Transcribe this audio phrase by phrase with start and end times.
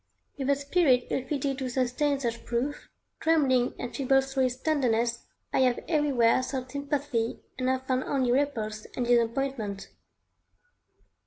[0.35, 5.27] With a spirit ill fitted to sustain such proof, trembling and feeble through its tenderness,
[5.53, 9.89] I have everywhere sought sympathy and have found only repulse and disappointment.